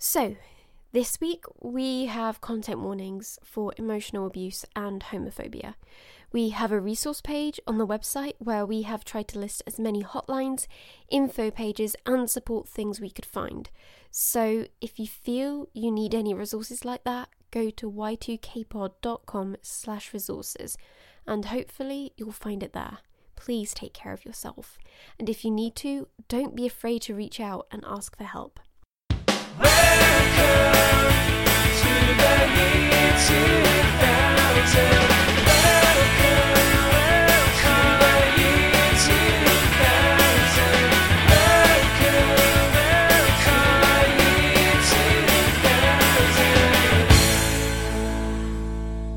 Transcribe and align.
So, 0.00 0.36
this 0.92 1.20
week 1.20 1.44
we 1.60 2.06
have 2.06 2.40
content 2.40 2.78
warnings 2.78 3.36
for 3.42 3.72
emotional 3.76 4.28
abuse 4.28 4.64
and 4.76 5.02
homophobia. 5.02 5.74
We 6.30 6.50
have 6.50 6.70
a 6.70 6.80
resource 6.80 7.20
page 7.20 7.58
on 7.66 7.78
the 7.78 7.86
website 7.86 8.34
where 8.38 8.64
we 8.64 8.82
have 8.82 9.04
tried 9.04 9.26
to 9.28 9.40
list 9.40 9.64
as 9.66 9.80
many 9.80 10.04
hotlines, 10.04 10.68
info 11.08 11.50
pages, 11.50 11.96
and 12.06 12.30
support 12.30 12.68
things 12.68 13.00
we 13.00 13.10
could 13.10 13.26
find. 13.26 13.70
So 14.12 14.66
if 14.80 15.00
you 15.00 15.08
feel 15.08 15.66
you 15.72 15.90
need 15.90 16.14
any 16.14 16.32
resources 16.32 16.84
like 16.84 17.02
that, 17.02 17.28
go 17.50 17.68
to 17.70 17.90
y2kpod.com 17.90 19.56
slash 19.62 20.12
resources 20.14 20.78
and 21.26 21.46
hopefully 21.46 22.12
you'll 22.16 22.30
find 22.30 22.62
it 22.62 22.72
there. 22.72 22.98
Please 23.34 23.74
take 23.74 23.94
care 23.94 24.12
of 24.12 24.24
yourself. 24.24 24.78
And 25.18 25.28
if 25.28 25.44
you 25.44 25.50
need 25.50 25.74
to, 25.76 26.06
don't 26.28 26.54
be 26.54 26.66
afraid 26.66 27.02
to 27.02 27.16
reach 27.16 27.40
out 27.40 27.66
and 27.72 27.82
ask 27.84 28.16
for 28.16 28.24
help. 28.24 28.60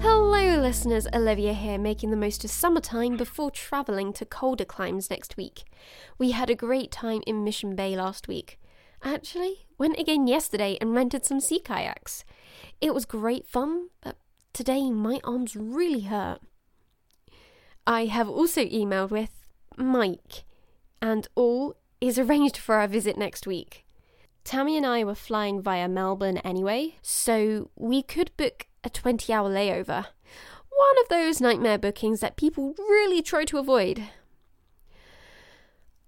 Hello, 0.01 0.59
listeners. 0.59 1.07
Olivia 1.13 1.53
here, 1.53 1.77
making 1.77 2.11
the 2.11 2.17
most 2.17 2.43
of 2.43 2.49
summertime 2.49 3.15
before 3.17 3.51
travelling 3.51 4.13
to 4.13 4.25
colder 4.25 4.65
climes 4.65 5.09
next 5.09 5.37
week. 5.37 5.63
We 6.17 6.31
had 6.31 6.49
a 6.49 6.55
great 6.55 6.91
time 6.91 7.21
in 7.27 7.43
Mission 7.43 7.75
Bay 7.75 7.95
last 7.95 8.27
week. 8.27 8.59
Actually, 9.03 9.65
went 9.81 9.97
again 9.97 10.27
yesterday 10.27 10.77
and 10.79 10.93
rented 10.93 11.25
some 11.25 11.39
sea 11.39 11.59
kayaks. 11.59 12.23
It 12.81 12.93
was 12.93 13.03
great 13.03 13.47
fun, 13.47 13.89
but 14.03 14.15
today 14.53 14.91
my 14.91 15.19
arms 15.23 15.55
really 15.55 16.01
hurt. 16.01 16.39
I 17.87 18.05
have 18.05 18.29
also 18.29 18.61
emailed 18.63 19.09
with 19.09 19.49
Mike, 19.75 20.43
and 21.01 21.27
all 21.33 21.77
is 21.99 22.19
arranged 22.19 22.57
for 22.57 22.75
our 22.75 22.87
visit 22.87 23.17
next 23.17 23.47
week. 23.47 23.83
Tammy 24.43 24.77
and 24.77 24.85
I 24.85 25.03
were 25.03 25.15
flying 25.15 25.63
via 25.63 25.89
Melbourne 25.89 26.37
anyway, 26.37 26.97
so 27.01 27.71
we 27.75 28.03
could 28.03 28.37
book 28.37 28.67
a 28.83 28.89
20 28.91 29.33
hour 29.33 29.49
layover. 29.49 30.05
One 30.69 30.97
of 31.01 31.09
those 31.09 31.41
nightmare 31.41 31.79
bookings 31.79 32.19
that 32.19 32.37
people 32.37 32.75
really 32.77 33.23
try 33.23 33.45
to 33.45 33.57
avoid. 33.57 34.03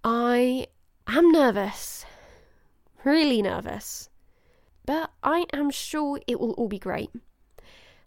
I 0.04 0.68
am 1.08 1.32
nervous. 1.32 2.06
Really 3.04 3.42
nervous. 3.42 4.08
But 4.86 5.10
I 5.22 5.44
am 5.52 5.70
sure 5.70 6.20
it 6.26 6.40
will 6.40 6.52
all 6.52 6.68
be 6.68 6.78
great. 6.78 7.10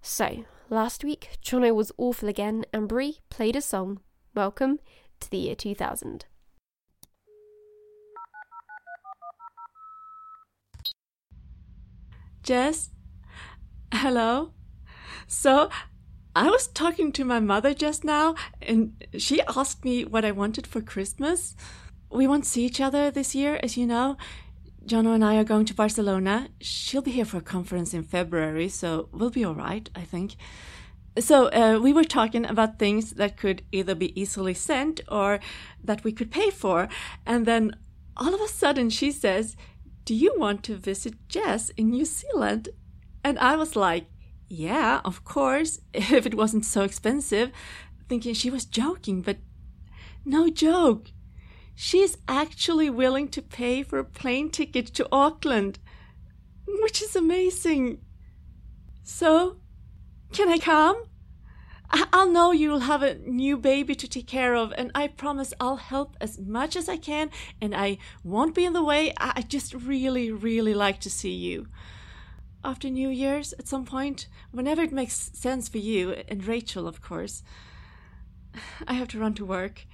So, 0.02 0.46
last 0.72 1.04
week, 1.04 1.38
Jono 1.44 1.74
was 1.76 1.92
awful 2.00 2.28
again, 2.28 2.66
and 2.74 2.88
Brie 2.88 3.20
played 3.30 3.56
a 3.56 3.62
song. 3.62 4.00
Welcome 4.34 4.80
to 5.20 5.30
the 5.30 5.38
year 5.38 5.56
2000. 5.56 6.26
Jess? 12.42 12.90
Hello? 13.94 14.54
So, 15.28 15.70
I 16.36 16.50
was 16.50 16.68
talking 16.68 17.12
to 17.12 17.24
my 17.24 17.40
mother 17.40 17.76
just 17.76 18.04
now, 18.04 18.34
and 18.64 19.06
she 19.16 19.42
asked 19.44 19.86
me 19.86 20.06
what 20.06 20.26
I 20.26 20.32
wanted 20.32 20.66
for 20.66 20.82
Christmas. 20.82 21.56
We 22.10 22.26
won't 22.26 22.46
see 22.46 22.66
each 22.66 22.82
other 22.82 23.12
this 23.12 23.36
year, 23.36 23.60
as 23.62 23.78
you 23.78 23.86
know. 23.86 24.18
Jono 24.88 25.14
and 25.14 25.26
I 25.26 25.36
are 25.36 25.44
going 25.44 25.66
to 25.66 25.74
Barcelona. 25.74 26.48
She'll 26.62 27.02
be 27.02 27.12
here 27.12 27.26
for 27.26 27.38
a 27.38 27.42
conference 27.42 27.94
in 27.94 28.04
February, 28.04 28.70
so 28.70 29.10
we'll 29.12 29.30
be 29.30 29.44
all 29.44 29.54
right, 29.54 29.90
I 29.94 30.02
think. 30.02 30.38
So, 31.20 31.48
uh, 31.48 31.78
we 31.82 31.92
were 31.92 32.06
talking 32.06 32.46
about 32.46 32.80
things 32.80 33.12
that 33.12 33.36
could 33.36 33.64
either 33.74 33.96
be 33.96 34.18
easily 34.20 34.54
sent 34.54 35.02
or 35.10 35.42
that 35.84 36.06
we 36.06 36.14
could 36.14 36.32
pay 36.32 36.52
for. 36.52 36.88
And 37.26 37.46
then 37.46 37.76
all 38.16 38.34
of 38.34 38.40
a 38.40 38.48
sudden 38.48 38.90
she 38.90 39.12
says, 39.12 39.58
Do 40.06 40.16
you 40.16 40.34
want 40.38 40.64
to 40.64 40.78
visit 40.78 41.16
Jess 41.28 41.70
in 41.72 41.90
New 41.90 42.06
Zealand? 42.06 42.70
And 43.26 43.38
I 43.40 43.58
was 43.58 43.76
like, 43.76 44.06
Yeah, 44.48 45.02
of 45.04 45.26
course, 45.26 45.82
if 45.94 46.26
it 46.26 46.36
wasn't 46.36 46.64
so 46.64 46.84
expensive, 46.84 47.52
thinking 48.08 48.34
she 48.34 48.50
was 48.50 48.64
joking, 48.64 49.22
but 49.22 49.40
no 50.24 50.50
joke. 50.50 51.12
She's 51.80 52.18
actually 52.28 52.90
willing 52.90 53.28
to 53.28 53.40
pay 53.40 53.84
for 53.84 54.00
a 54.00 54.04
plane 54.04 54.50
ticket 54.50 54.88
to 54.96 55.08
Auckland, 55.12 55.78
which 56.66 57.04
is 57.04 57.16
amazing. 57.16 58.00
So, 59.04 59.58
can 60.34 60.50
I 60.50 60.58
come? 60.58 61.04
I'll 61.92 62.32
know 62.32 62.52
you'll 62.52 62.80
have 62.80 63.04
a 63.04 63.20
new 63.20 63.58
baby 63.58 63.94
to 63.94 64.08
take 64.08 64.26
care 64.26 64.56
of, 64.56 64.74
and 64.76 64.90
I 64.96 65.08
promise 65.08 65.54
I'll 65.60 65.76
help 65.76 66.18
as 66.20 66.40
much 66.40 66.76
as 66.76 66.90
I 66.90 66.98
can, 66.98 67.30
and 67.62 67.76
I 67.76 68.00
won't 68.24 68.56
be 68.56 68.66
in 68.66 68.74
the 68.74 68.84
way. 68.84 69.14
I 69.20 69.44
just 69.44 69.76
really, 69.76 70.32
really 70.32 70.74
like 70.74 71.00
to 71.02 71.12
see 71.12 71.36
you. 71.36 71.68
After 72.64 72.90
New 72.90 73.10
Year's, 73.10 73.54
at 73.54 73.68
some 73.68 73.86
point, 73.86 74.28
whenever 74.50 74.82
it 74.82 74.92
makes 74.92 75.30
sense 75.36 75.70
for 75.70 75.78
you, 75.78 76.24
and 76.28 76.44
Rachel, 76.44 76.88
of 76.88 77.04
course. 77.04 77.44
I 78.88 78.94
have 78.94 79.10
to 79.10 79.20
run 79.20 79.36
to 79.36 79.46
work. 79.46 79.86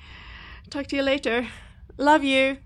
Talk 0.69 0.87
to 0.87 0.95
you 0.95 1.03
later. 1.03 1.49
Love 1.97 2.23
you. 2.23 2.57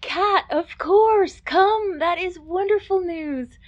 Cat, 0.00 0.44
of 0.50 0.78
course, 0.78 1.40
come. 1.40 1.98
That 1.98 2.18
is 2.18 2.38
wonderful 2.38 3.00
news. 3.00 3.58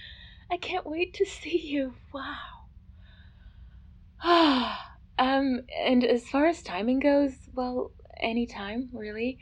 I 0.49 0.57
can't 0.57 0.85
wait 0.85 1.13
to 1.15 1.25
see 1.25 1.57
you. 1.57 1.93
Wow. 2.13 2.67
um, 5.19 5.61
and 5.77 6.03
as 6.05 6.29
far 6.29 6.47
as 6.47 6.63
timing 6.63 6.99
goes, 6.99 7.33
well, 7.53 7.91
any 8.21 8.45
time 8.45 8.89
really. 8.93 9.39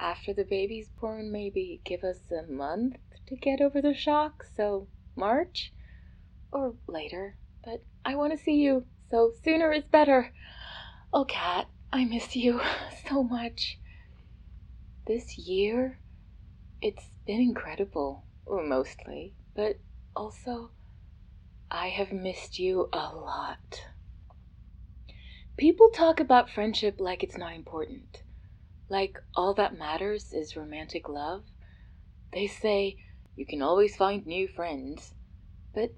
After 0.00 0.32
the 0.32 0.44
baby's 0.44 0.88
born, 0.88 1.30
maybe 1.30 1.82
give 1.84 2.02
us 2.02 2.20
a 2.30 2.50
month 2.50 2.96
to 3.26 3.36
get 3.36 3.60
over 3.60 3.82
the 3.82 3.94
shock, 3.94 4.46
so 4.56 4.86
March 5.16 5.72
or 6.50 6.76
later. 6.86 7.36
But 7.64 7.84
I 8.04 8.14
want 8.14 8.32
to 8.32 8.42
see 8.42 8.56
you, 8.56 8.86
so 9.10 9.32
sooner 9.42 9.72
is 9.72 9.84
better. 9.90 10.32
Oh, 11.12 11.24
Kat, 11.24 11.68
I 11.92 12.04
miss 12.04 12.36
you 12.36 12.60
so 13.08 13.22
much. 13.22 13.78
This 15.06 15.38
year, 15.38 15.98
it's 16.80 17.10
been 17.26 17.40
incredible, 17.40 18.24
mostly, 18.46 19.34
but 19.56 19.80
also, 20.14 20.70
I 21.70 21.88
have 21.88 22.12
missed 22.12 22.58
you 22.58 22.88
a 22.92 23.14
lot. 23.14 23.82
People 25.56 25.88
talk 25.88 26.20
about 26.20 26.50
friendship 26.50 26.96
like 27.00 27.22
it's 27.22 27.36
not 27.36 27.54
important, 27.54 28.22
like 28.88 29.18
all 29.34 29.54
that 29.54 29.76
matters 29.76 30.32
is 30.32 30.56
romantic 30.56 31.08
love. 31.08 31.42
They 32.32 32.46
say 32.46 32.96
you 33.34 33.44
can 33.44 33.62
always 33.62 33.96
find 33.96 34.24
new 34.24 34.46
friends, 34.46 35.14
but 35.74 35.90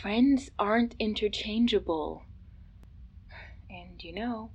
friends 0.00 0.50
aren't 0.58 0.94
interchangeable. 0.98 2.22
And 3.68 4.02
you 4.02 4.12
know, 4.12 4.50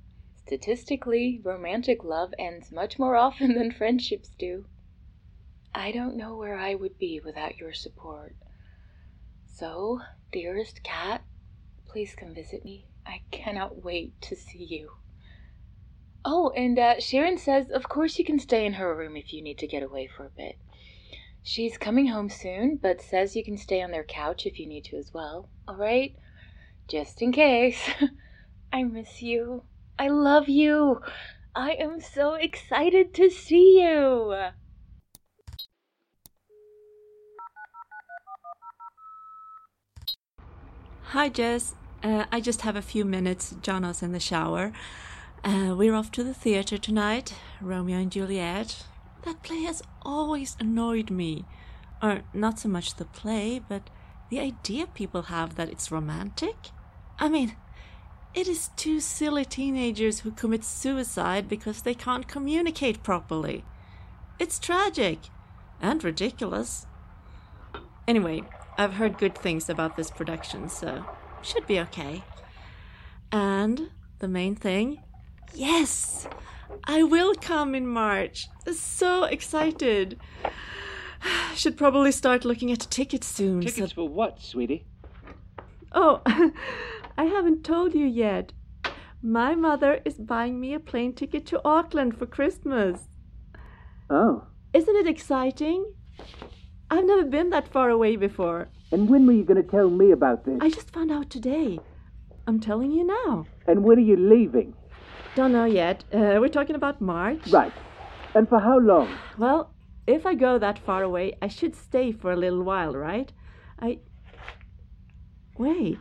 statistically, 0.46 1.40
romantic 1.44 2.02
love 2.04 2.32
ends 2.38 2.72
much 2.72 2.98
more 2.98 3.16
often 3.16 3.54
than 3.58 3.70
friendships 3.70 4.30
do. 4.38 4.64
I 5.74 5.92
don't 5.92 6.16
know 6.16 6.36
where 6.36 6.56
I 6.56 6.74
would 6.74 6.98
be 6.98 7.20
without 7.24 7.58
your 7.58 7.72
support. 7.72 8.34
So, 9.46 10.00
dearest 10.32 10.82
cat, 10.82 11.22
please 11.86 12.14
come 12.18 12.34
visit 12.34 12.64
me. 12.64 12.86
I 13.06 13.22
cannot 13.30 13.84
wait 13.84 14.20
to 14.22 14.36
see 14.36 14.64
you. 14.64 14.90
Oh, 16.24 16.52
and 16.56 16.78
uh, 16.78 17.00
Sharon 17.00 17.38
says, 17.38 17.70
of 17.70 17.88
course 17.88 18.18
you 18.18 18.24
can 18.24 18.38
stay 18.38 18.66
in 18.66 18.74
her 18.74 18.94
room 18.94 19.16
if 19.16 19.32
you 19.32 19.40
need 19.42 19.58
to 19.58 19.66
get 19.66 19.82
away 19.82 20.06
for 20.14 20.26
a 20.26 20.30
bit. 20.36 20.58
She's 21.50 21.78
coming 21.78 22.08
home 22.08 22.28
soon, 22.28 22.76
but 22.76 23.00
says 23.00 23.34
you 23.34 23.42
can 23.42 23.56
stay 23.56 23.80
on 23.80 23.90
their 23.90 24.04
couch 24.04 24.44
if 24.44 24.58
you 24.58 24.66
need 24.66 24.84
to 24.84 24.98
as 24.98 25.14
well. 25.14 25.48
All 25.66 25.76
right? 25.76 26.14
Just 26.88 27.22
in 27.22 27.32
case. 27.32 27.88
I 28.72 28.82
miss 28.82 29.22
you. 29.22 29.62
I 29.98 30.08
love 30.08 30.50
you. 30.50 31.00
I 31.56 31.70
am 31.70 32.02
so 32.02 32.34
excited 32.34 33.14
to 33.14 33.30
see 33.30 33.80
you. 33.80 34.34
Hi, 41.00 41.30
Jess. 41.30 41.74
Uh, 42.02 42.26
I 42.30 42.42
just 42.42 42.60
have 42.60 42.76
a 42.76 42.82
few 42.82 43.06
minutes. 43.06 43.54
Jono's 43.62 44.02
in 44.02 44.12
the 44.12 44.20
shower. 44.20 44.74
Uh, 45.42 45.74
we're 45.74 45.94
off 45.94 46.12
to 46.12 46.22
the 46.22 46.34
theater 46.34 46.76
tonight. 46.76 47.32
Romeo 47.62 47.96
and 47.96 48.12
Juliet. 48.12 48.84
That 49.24 49.42
play 49.42 49.62
has 49.62 49.82
always 50.02 50.56
annoyed 50.60 51.10
me. 51.10 51.44
Or 52.02 52.22
not 52.32 52.58
so 52.60 52.68
much 52.68 52.94
the 52.94 53.04
play, 53.04 53.60
but 53.68 53.90
the 54.30 54.40
idea 54.40 54.86
people 54.86 55.22
have 55.22 55.56
that 55.56 55.68
it's 55.68 55.90
romantic. 55.90 56.56
I 57.18 57.28
mean, 57.28 57.56
It 58.34 58.46
is 58.46 58.70
two 58.76 59.00
silly 59.00 59.44
teenagers 59.44 60.20
who 60.20 60.30
commit 60.30 60.64
suicide 60.64 61.48
because 61.48 61.82
they 61.82 61.94
can't 61.94 62.28
communicate 62.28 63.02
properly. 63.02 63.64
It's 64.38 64.58
tragic 64.58 65.18
and 65.80 66.04
ridiculous. 66.04 66.86
Anyway, 68.06 68.42
I've 68.76 68.94
heard 68.94 69.18
good 69.18 69.36
things 69.36 69.68
about 69.68 69.96
this 69.96 70.10
production, 70.10 70.68
so 70.68 71.04
should 71.42 71.66
be 71.66 71.80
okay. 71.80 72.22
And 73.32 73.90
the 74.20 74.28
main 74.28 74.54
thing 74.54 75.02
yes, 75.54 76.28
I 76.84 77.02
will 77.02 77.34
come 77.34 77.74
in 77.74 77.86
March. 77.86 78.48
So 78.72 79.24
excited. 79.24 80.18
Should 81.54 81.76
probably 81.76 82.12
start 82.12 82.44
looking 82.44 82.70
at 82.70 82.80
tickets 82.90 83.26
soon. 83.26 83.60
Tickets 83.60 83.90
so- 83.90 83.94
for 83.94 84.08
what, 84.08 84.40
sweetie? 84.40 84.86
Oh, 85.92 86.22
I 87.18 87.24
haven't 87.24 87.64
told 87.64 87.94
you 87.94 88.06
yet. 88.06 88.52
My 89.22 89.54
mother 89.54 90.00
is 90.04 90.14
buying 90.14 90.60
me 90.60 90.74
a 90.74 90.80
plane 90.80 91.12
ticket 91.12 91.44
to 91.46 91.60
Auckland 91.64 92.16
for 92.18 92.26
Christmas. 92.26 93.08
Oh. 94.08 94.44
Isn't 94.72 94.96
it 94.96 95.08
exciting? 95.08 95.92
I've 96.90 97.04
never 97.04 97.24
been 97.24 97.50
that 97.50 97.68
far 97.68 97.90
away 97.90 98.16
before. 98.16 98.68
And 98.92 99.08
when 99.08 99.26
were 99.26 99.32
you 99.32 99.44
going 99.44 99.62
to 99.62 99.68
tell 99.68 99.90
me 99.90 100.12
about 100.12 100.44
this? 100.44 100.58
I 100.60 100.70
just 100.70 100.92
found 100.92 101.10
out 101.10 101.30
today. 101.30 101.78
I'm 102.46 102.60
telling 102.60 102.92
you 102.92 103.04
now. 103.04 103.46
And 103.66 103.82
when 103.84 103.98
are 103.98 104.02
you 104.02 104.16
leaving? 104.16 104.74
Don't 105.38 105.52
know 105.52 105.66
yet. 105.66 106.02
Uh, 106.12 106.38
we're 106.40 106.48
talking 106.48 106.74
about 106.74 107.00
March. 107.00 107.46
Right. 107.46 107.72
And 108.34 108.48
for 108.48 108.58
how 108.58 108.80
long? 108.80 109.08
Well, 109.38 109.72
if 110.04 110.26
I 110.26 110.34
go 110.34 110.58
that 110.58 110.80
far 110.80 111.04
away, 111.04 111.38
I 111.40 111.46
should 111.46 111.76
stay 111.76 112.10
for 112.10 112.32
a 112.32 112.36
little 112.36 112.64
while, 112.64 112.94
right? 112.94 113.32
I. 113.78 114.00
Wait. 115.56 116.00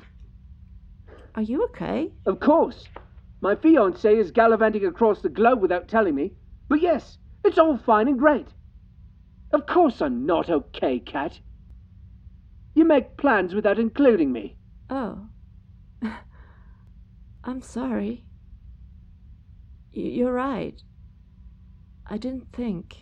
Are 1.35 1.43
you 1.43 1.63
okay? 1.65 2.13
Of 2.25 2.39
course. 2.39 2.87
My 3.39 3.53
fiance 3.53 4.11
is 4.11 4.31
gallivanting 4.31 4.87
across 4.87 5.21
the 5.21 5.29
globe 5.29 5.61
without 5.61 5.87
telling 5.87 6.15
me. 6.15 6.31
But 6.67 6.81
yes, 6.81 7.19
it's 7.45 7.59
all 7.59 7.77
fine 7.77 8.07
and 8.07 8.17
great. 8.17 8.47
Of 9.53 9.67
course 9.67 10.01
I'm 10.01 10.25
not 10.25 10.49
okay, 10.49 10.97
Cat. 10.97 11.39
You 12.73 12.85
make 12.85 13.17
plans 13.17 13.53
without 13.53 13.77
including 13.77 14.31
me. 14.31 14.57
Oh. 14.89 15.27
I'm 17.43 17.61
sorry. 17.61 18.23
You're 19.97 20.33
right. 20.33 20.79
I 22.05 22.17
didn't 22.17 22.53
think. 22.53 22.97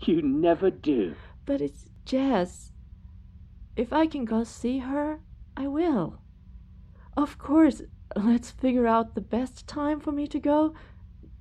You 0.00 0.22
never 0.22 0.70
do. 0.72 1.14
But 1.44 1.60
it's 1.60 1.86
Jess. 2.04 2.72
If 3.76 3.92
I 3.92 4.08
can 4.08 4.24
go 4.24 4.42
see 4.42 4.78
her, 4.80 5.20
I 5.56 5.68
will. 5.68 6.20
Of 7.16 7.38
course, 7.38 7.82
let's 8.16 8.50
figure 8.50 8.88
out 8.88 9.14
the 9.14 9.20
best 9.20 9.68
time 9.68 10.00
for 10.00 10.10
me 10.10 10.26
to 10.26 10.40
go 10.40 10.74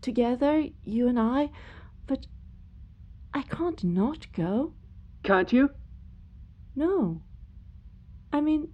together, 0.02 0.66
you 0.84 1.08
and 1.08 1.20
I. 1.20 1.50
But 2.06 2.28
I 3.34 3.42
can't 3.42 3.84
not 3.84 4.28
go. 4.34 4.76
Can't 5.24 5.52
you? 5.52 5.72
No. 6.76 7.24
I 8.32 8.40
mean, 8.40 8.72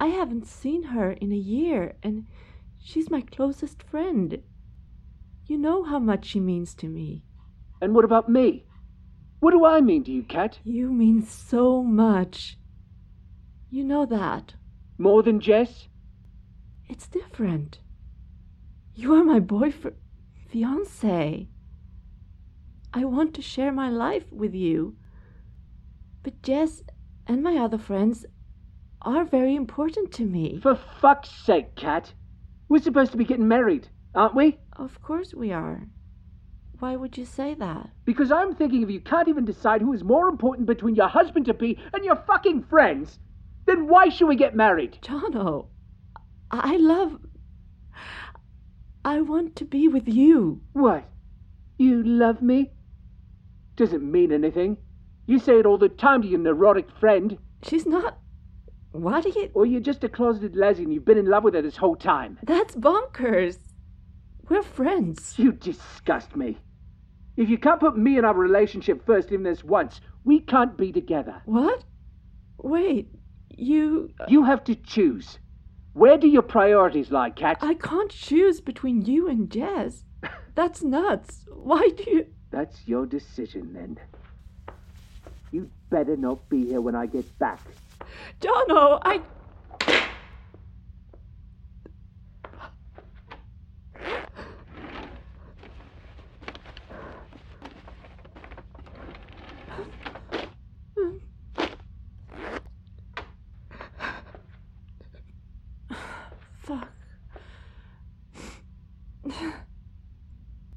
I 0.00 0.06
haven't 0.06 0.46
seen 0.46 0.84
her 0.84 1.12
in 1.12 1.32
a 1.32 1.36
year, 1.36 1.96
and 2.02 2.26
she's 2.80 3.10
my 3.10 3.20
closest 3.20 3.82
friend. 3.82 4.42
You 5.48 5.56
know 5.56 5.82
how 5.82 5.98
much 5.98 6.26
she 6.26 6.40
means 6.40 6.74
to 6.74 6.88
me. 6.88 7.24
And 7.80 7.94
what 7.94 8.04
about 8.04 8.28
me? 8.28 8.66
What 9.40 9.52
do 9.52 9.64
I 9.64 9.80
mean 9.80 10.04
to 10.04 10.12
you, 10.12 10.22
Cat? 10.22 10.58
You 10.62 10.92
mean 10.92 11.22
so 11.24 11.82
much. 11.82 12.58
You 13.70 13.82
know 13.82 14.04
that. 14.04 14.54
More 14.98 15.22
than 15.22 15.40
Jess? 15.40 15.88
It's 16.86 17.08
different. 17.08 17.78
You 18.94 19.14
are 19.14 19.24
my 19.24 19.40
boyfriend, 19.40 19.96
fiance. 20.50 21.48
I 22.92 23.04
want 23.06 23.32
to 23.34 23.42
share 23.42 23.72
my 23.72 23.88
life 23.88 24.30
with 24.30 24.54
you. 24.54 24.96
But 26.22 26.42
Jess 26.42 26.82
and 27.26 27.42
my 27.42 27.56
other 27.56 27.78
friends 27.78 28.26
are 29.00 29.24
very 29.24 29.54
important 29.54 30.12
to 30.12 30.26
me. 30.26 30.58
For 30.60 30.74
fuck's 30.74 31.30
sake, 31.30 31.74
Cat. 31.74 32.12
We're 32.68 32.82
supposed 32.82 33.12
to 33.12 33.18
be 33.18 33.24
getting 33.24 33.48
married, 33.48 33.88
aren't 34.14 34.34
we? 34.34 34.58
Of 34.78 35.02
course 35.02 35.34
we 35.34 35.50
are. 35.50 35.88
Why 36.78 36.94
would 36.94 37.18
you 37.18 37.24
say 37.24 37.54
that? 37.54 37.90
Because 38.04 38.30
I'm 38.30 38.54
thinking 38.54 38.82
if 38.82 38.90
you 38.90 39.00
can't 39.00 39.26
even 39.26 39.44
decide 39.44 39.82
who 39.82 39.92
is 39.92 40.04
more 40.04 40.28
important 40.28 40.68
between 40.68 40.94
your 40.94 41.08
husband 41.08 41.46
to 41.46 41.54
be 41.54 41.76
and 41.92 42.04
your 42.04 42.14
fucking 42.14 42.62
friends, 42.62 43.18
then 43.66 43.88
why 43.88 44.08
should 44.08 44.28
we 44.28 44.36
get 44.36 44.54
married? 44.54 44.98
Jono, 45.02 45.66
I 46.52 46.76
love. 46.76 47.18
I 49.04 49.20
want 49.20 49.56
to 49.56 49.64
be 49.64 49.88
with 49.88 50.06
you. 50.06 50.60
What? 50.72 51.10
You 51.76 52.04
love 52.04 52.40
me? 52.40 52.70
Doesn't 53.74 54.08
mean 54.08 54.30
anything. 54.30 54.76
You 55.26 55.40
say 55.40 55.58
it 55.58 55.66
all 55.66 55.78
the 55.78 55.88
time 55.88 56.22
to 56.22 56.28
your 56.28 56.38
neurotic 56.38 56.88
friend. 57.00 57.36
She's 57.62 57.86
not. 57.86 58.18
What 58.92 59.26
are 59.26 59.30
you. 59.30 59.50
Or 59.54 59.66
you're 59.66 59.80
just 59.80 60.04
a 60.04 60.08
closeted 60.08 60.54
lesbian 60.54 60.86
and 60.86 60.94
you've 60.94 61.04
been 61.04 61.18
in 61.18 61.26
love 61.26 61.42
with 61.42 61.54
her 61.54 61.62
this 61.62 61.76
whole 61.76 61.96
time. 61.96 62.38
That's 62.44 62.76
bonkers. 62.76 63.58
We're 64.48 64.62
friends. 64.62 65.34
You 65.36 65.52
disgust 65.52 66.34
me. 66.36 66.58
If 67.36 67.48
you 67.48 67.58
can't 67.58 67.80
put 67.80 67.96
me 67.96 68.18
in 68.18 68.24
our 68.24 68.34
relationship 68.34 69.04
first 69.04 69.30
even 69.30 69.44
this 69.44 69.62
once, 69.62 70.00
we 70.24 70.40
can't 70.40 70.76
be 70.76 70.90
together. 70.90 71.42
What? 71.44 71.84
Wait, 72.58 73.08
you. 73.50 74.10
Uh 74.18 74.24
you 74.28 74.44
have 74.44 74.64
to 74.64 74.74
choose. 74.74 75.38
Where 75.92 76.16
do 76.16 76.28
your 76.28 76.42
priorities 76.42 77.10
lie, 77.10 77.30
Cat? 77.30 77.58
I 77.60 77.74
can't 77.74 78.10
choose 78.10 78.60
between 78.60 79.02
you 79.04 79.28
and 79.28 79.50
Jess. 79.50 80.04
That's 80.54 80.82
nuts. 80.82 81.44
Why 81.52 81.90
do 81.96 82.10
you. 82.10 82.26
That's 82.50 82.86
your 82.86 83.06
decision 83.06 83.74
then. 83.74 83.98
You'd 85.52 85.70
better 85.90 86.16
not 86.16 86.48
be 86.48 86.66
here 86.66 86.80
when 86.80 86.94
I 86.94 87.06
get 87.06 87.38
back. 87.38 87.60
Jono, 88.40 89.00
I. 89.02 89.22
Fuck. 106.60 106.88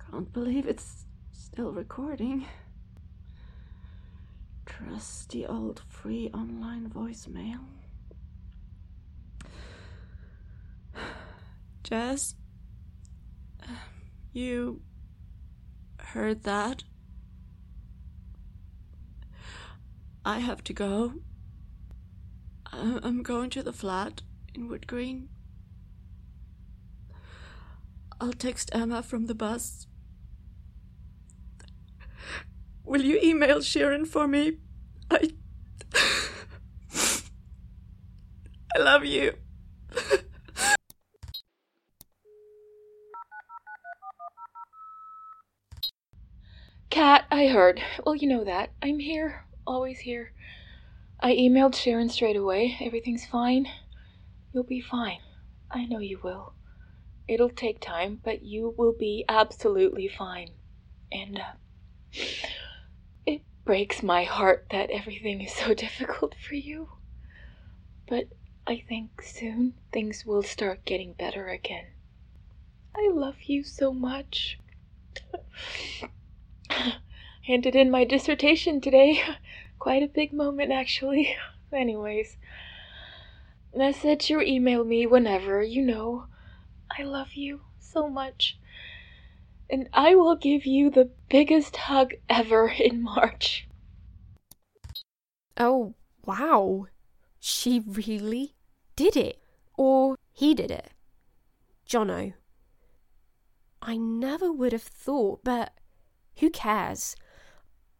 Can't 0.09 0.30
believe 0.43 0.65
it's 0.65 1.05
still 1.31 1.71
recording. 1.71 2.47
Trusty 4.65 5.45
old 5.45 5.83
free 5.87 6.31
online 6.33 6.89
voicemail. 6.89 7.59
Jess, 11.83 12.33
you 14.33 14.81
heard 15.99 16.41
that? 16.41 16.85
I 20.25 20.39
have 20.39 20.63
to 20.63 20.73
go. 20.73 21.13
I'm 22.73 23.21
going 23.21 23.51
to 23.51 23.61
the 23.61 23.73
flat 23.73 24.23
in 24.55 24.67
Wood 24.67 24.87
Green. 24.87 25.29
I'll 28.19 28.33
text 28.33 28.71
Emma 28.73 29.03
from 29.03 29.27
the 29.27 29.35
bus. 29.35 29.85
Will 32.91 33.03
you 33.03 33.17
email 33.23 33.61
Sharon 33.61 34.03
for 34.03 34.27
me? 34.27 34.57
I. 35.09 35.29
I 38.75 38.79
love 38.79 39.05
you. 39.05 39.31
Cat, 46.89 47.23
I 47.31 47.47
heard. 47.47 47.81
Well, 48.05 48.15
you 48.15 48.27
know 48.27 48.43
that. 48.43 48.71
I'm 48.81 48.99
here. 48.99 49.45
Always 49.65 49.99
here. 49.99 50.33
I 51.21 51.31
emailed 51.31 51.75
Sharon 51.75 52.09
straight 52.09 52.35
away. 52.35 52.75
Everything's 52.81 53.25
fine. 53.25 53.67
You'll 54.51 54.65
be 54.65 54.81
fine. 54.81 55.19
I 55.71 55.85
know 55.85 55.99
you 55.99 56.19
will. 56.21 56.55
It'll 57.29 57.49
take 57.49 57.79
time, 57.79 58.19
but 58.21 58.43
you 58.43 58.75
will 58.77 58.93
be 58.99 59.23
absolutely 59.29 60.09
fine. 60.09 60.49
And, 61.09 61.39
uh, 61.39 61.53
breaks 63.65 64.01
my 64.01 64.23
heart 64.23 64.65
that 64.71 64.89
everything 64.89 65.41
is 65.41 65.53
so 65.53 65.73
difficult 65.85 66.35
for 66.35 66.55
you. 66.55 66.89
But 68.07 68.25
I 68.67 68.83
think 68.87 69.21
soon 69.21 69.73
things 69.91 70.25
will 70.25 70.43
start 70.43 70.85
getting 70.85 71.13
better 71.13 71.47
again. 71.47 71.85
I 72.95 73.09
love 73.13 73.43
you 73.45 73.63
so 73.63 73.93
much. 73.93 74.59
Handed 77.47 77.75
in 77.75 77.89
my 77.89 78.03
dissertation 78.03 78.81
today. 78.81 79.21
Quite 79.79 80.03
a 80.03 80.07
big 80.07 80.31
moment, 80.33 80.71
actually. 80.71 81.35
Anyways, 81.73 82.37
message 83.73 84.29
or 84.29 84.41
email 84.41 84.83
me 84.83 85.05
whenever, 85.05 85.63
you 85.63 85.81
know. 85.81 86.25
I 86.97 87.03
love 87.03 87.33
you 87.33 87.61
so 87.79 88.09
much. 88.09 88.59
And 89.71 89.87
I 89.93 90.15
will 90.15 90.35
give 90.35 90.65
you 90.65 90.89
the 90.89 91.09
biggest 91.29 91.77
hug 91.77 92.11
ever 92.29 92.67
in 92.67 93.01
March. 93.01 93.69
Oh, 95.57 95.95
wow. 96.25 96.87
She 97.39 97.81
really 97.87 98.53
did 98.97 99.15
it. 99.15 99.41
Or 99.77 100.17
he 100.33 100.53
did 100.53 100.71
it. 100.71 100.89
Jono. 101.87 102.33
I 103.81 103.95
never 103.95 104.51
would 104.51 104.73
have 104.73 104.83
thought, 104.83 105.41
but 105.45 105.73
who 106.37 106.49
cares? 106.49 107.15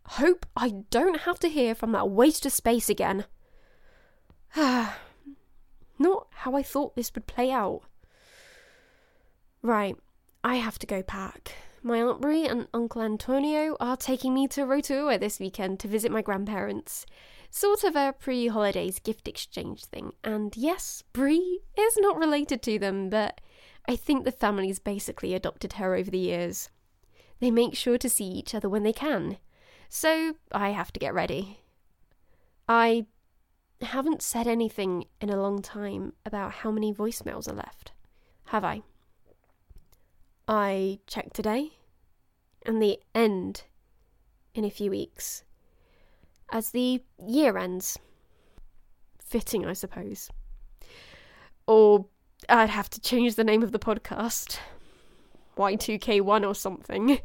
Hope 0.06 0.46
I 0.58 0.84
don't 0.90 1.22
have 1.22 1.40
to 1.40 1.48
hear 1.48 1.74
from 1.74 1.94
that 1.94 2.10
waste 2.10 2.46
of 2.46 2.52
space 2.52 2.90
again. 2.90 3.26
Not 4.56 4.98
how 6.32 6.56
I 6.56 6.64
thought 6.64 6.96
this 6.96 7.14
would 7.16 7.28
play 7.28 7.50
out. 7.50 7.84
Right, 9.62 9.96
I 10.44 10.56
have 10.56 10.80
to 10.80 10.88
go 10.88 11.04
pack. 11.04 11.54
My 11.84 12.02
Aunt 12.02 12.22
Brie 12.22 12.48
and 12.48 12.68
Uncle 12.74 13.02
Antonio 13.02 13.76
are 13.80 13.98
taking 13.98 14.34
me 14.34 14.48
to 14.50 14.66
Rotorua 14.66 15.20
this 15.20 15.40
weekend 15.40 15.80
to 15.80 15.88
visit 15.88 16.12
my 16.12 16.22
grandparents. 16.22 17.06
Sort 17.50 17.84
of 17.84 17.96
a 17.96 18.16
pre 18.18 18.48
holidays 18.48 19.00
gift 19.00 19.28
exchange 19.28 19.86
thing. 19.86 20.14
And 20.24 20.56
yes, 20.56 21.04
Brie 21.14 21.62
is 21.78 21.98
not 21.98 22.18
related 22.18 22.62
to 22.64 22.80
them, 22.80 23.10
but 23.10 23.42
I 23.88 23.96
think 23.96 24.24
the 24.24 24.32
family's 24.32 24.80
basically 24.80 25.34
adopted 25.34 25.74
her 25.74 25.96
over 25.96 26.10
the 26.10 26.18
years. 26.18 26.70
They 27.40 27.52
make 27.52 27.76
sure 27.76 27.98
to 27.98 28.10
see 28.10 28.26
each 28.26 28.56
other 28.56 28.70
when 28.70 28.84
they 28.84 28.94
can. 28.94 29.38
So 29.90 30.36
I 30.52 30.70
have 30.70 30.92
to 30.94 31.00
get 31.00 31.14
ready. 31.14 31.60
I 32.70 33.06
haven't 33.82 34.22
said 34.22 34.48
anything 34.48 35.06
in 35.20 35.30
a 35.30 35.42
long 35.42 35.62
time 35.62 36.14
about 36.26 36.52
how 36.52 36.72
many 36.72 36.94
voicemails 36.94 37.48
are 37.48 37.56
left, 37.56 37.92
have 38.46 38.64
I? 38.64 38.84
I 40.52 41.00
checked 41.08 41.34
today, 41.34 41.72
and 42.66 42.82
the 42.82 43.00
end 43.16 43.64
in 44.54 44.66
a 44.66 44.70
few 44.70 44.92
weeks. 44.92 45.46
As 46.52 46.72
the 46.72 47.02
year 47.26 47.58
ends. 47.58 47.98
Fitting, 49.24 49.66
I 49.66 49.72
suppose. 49.72 50.30
Or 51.68 52.06
I'd 52.50 52.70
have 52.70 52.90
to 52.90 53.00
change 53.00 53.36
the 53.36 53.46
name 53.46 53.64
of 53.64 53.72
the 53.72 53.80
podcast. 53.80 54.58
Y2K1 55.56 56.46
or 56.46 56.54
something. 56.54 57.20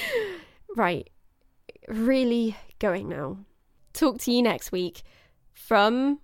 right. 0.74 1.10
Really 1.86 2.56
going 2.78 3.10
now. 3.10 3.40
Talk 3.92 4.20
to 4.20 4.32
you 4.32 4.40
next 4.40 4.72
week 4.72 5.02
from 5.52 6.18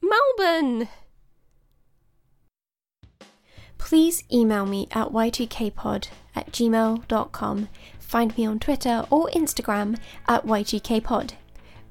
Melbourne. 0.00 0.86
Please 3.84 4.22
email 4.32 4.64
me 4.64 4.86
at 4.92 5.08
y2kpod 5.08 6.06
at 6.36 6.52
gmail.com. 6.52 7.68
Find 7.98 8.38
me 8.38 8.46
on 8.46 8.60
Twitter 8.60 9.04
or 9.10 9.28
Instagram 9.34 9.98
at 10.28 10.46
y2kpod. 10.46 11.32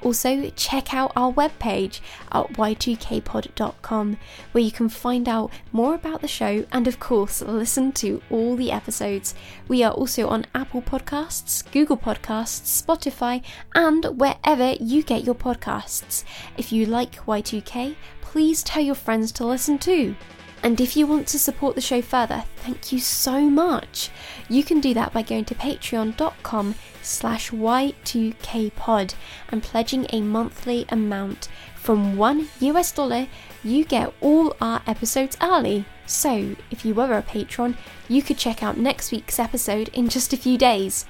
Also, 0.02 0.50
check 0.52 0.94
out 0.94 1.12
our 1.18 1.34
webpage 1.34 2.00
at 2.32 2.48
y2kpod.com 2.54 4.18
where 4.52 4.64
you 4.64 4.72
can 4.72 4.88
find 4.88 5.28
out 5.28 5.52
more 5.74 5.94
about 5.94 6.22
the 6.22 6.28
show 6.30 6.66
and, 6.72 6.88
of 6.88 7.00
course, 7.00 7.42
listen 7.42 7.92
to 7.92 8.24
all 8.32 8.56
the 8.56 8.72
episodes. 8.72 9.36
We 9.68 9.84
are 9.84 9.92
also 9.92 10.30
on 10.30 10.46
Apple 10.56 10.82
Podcasts, 10.82 11.70
Google 11.72 11.98
Podcasts, 11.98 12.82
Spotify, 12.82 13.44
and 13.76 14.06
wherever 14.20 14.72
you 14.80 15.04
get 15.04 15.26
your 15.26 15.36
podcasts. 15.36 16.24
If 16.58 16.72
you 16.72 16.86
like 16.86 17.26
Y2K, 17.26 17.96
please 18.22 18.64
tell 18.64 18.82
your 18.82 18.96
friends 18.96 19.34
to 19.34 19.46
listen 19.46 19.78
too. 19.78 20.16
And 20.64 20.80
if 20.80 20.96
you 20.96 21.08
want 21.08 21.28
to 21.28 21.40
support 21.40 21.76
the 21.76 21.82
show 21.82 22.02
further, 22.02 22.44
thank 22.58 22.92
you 22.92 23.00
so 23.00 23.42
much. 23.50 24.10
You 24.48 24.64
can 24.64 24.80
do 24.80 24.94
that 24.94 25.12
by 25.12 25.24
going 25.24 25.46
to 25.46 25.56
patreon.com 25.56 26.76
slash 27.02 27.50
Y2KPod 27.50 29.16
and 29.50 29.64
pledging 29.64 30.06
a 30.10 30.22
monthly 30.22 30.86
amount. 30.90 31.48
From 31.76 32.16
one 32.16 32.48
US 32.60 32.92
dollar, 32.92 33.28
you 33.64 33.86
get 33.86 34.14
all 34.22 34.56
our 34.62 34.84
episodes 34.86 35.36
early. 35.42 35.86
So, 36.06 36.56
if 36.70 36.86
you 36.86 36.94
were 36.94 37.14
a 37.14 37.24
patron, 37.24 37.76
you 38.08 38.22
could 38.22 38.38
check 38.38 38.62
out 38.62 38.78
next 38.78 39.12
week's 39.12 39.40
episode 39.40 39.90
in 39.90 40.10
just 40.10 40.32
a 40.32 40.38
few 40.38 40.60
days. 40.60 41.06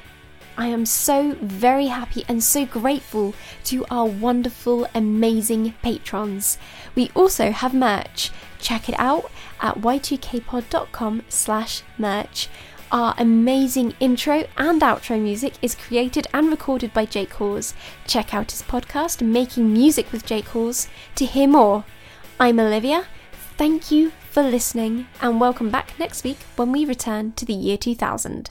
I 0.57 0.67
am 0.67 0.85
so 0.85 1.35
very 1.41 1.87
happy 1.87 2.23
and 2.27 2.43
so 2.43 2.65
grateful 2.65 3.33
to 3.65 3.85
our 3.89 4.05
wonderful, 4.05 4.87
amazing 4.93 5.73
patrons. 5.81 6.57
We 6.95 7.09
also 7.15 7.51
have 7.51 7.73
merch. 7.73 8.31
Check 8.59 8.89
it 8.89 8.95
out 8.99 9.31
at 9.61 9.75
y2kpod.com 9.77 11.23
slash 11.29 11.83
merch. 11.97 12.49
Our 12.91 13.15
amazing 13.17 13.93
intro 14.01 14.45
and 14.57 14.81
outro 14.81 15.21
music 15.21 15.53
is 15.61 15.75
created 15.75 16.27
and 16.33 16.49
recorded 16.49 16.93
by 16.93 17.05
Jake 17.05 17.33
Hawes. 17.33 17.73
Check 18.05 18.33
out 18.33 18.51
his 18.51 18.63
podcast, 18.63 19.25
Making 19.25 19.71
Music 19.71 20.11
with 20.11 20.25
Jake 20.25 20.47
Hawes, 20.47 20.89
to 21.15 21.25
hear 21.25 21.47
more. 21.47 21.85
I'm 22.39 22.59
Olivia. 22.59 23.05
Thank 23.57 23.91
you 23.91 24.11
for 24.29 24.43
listening 24.43 25.07
and 25.21 25.39
welcome 25.39 25.69
back 25.69 25.97
next 25.99 26.23
week 26.23 26.39
when 26.55 26.71
we 26.71 26.83
return 26.83 27.31
to 27.33 27.45
the 27.45 27.53
year 27.53 27.77
2000. 27.77 28.49